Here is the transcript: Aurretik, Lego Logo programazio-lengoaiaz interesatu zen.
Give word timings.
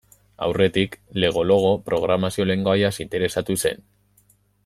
Aurretik, 0.43 0.95
Lego 1.23 1.43
Logo 1.49 1.73
programazio-lengoaiaz 1.91 2.93
interesatu 3.07 3.61
zen. 3.67 3.87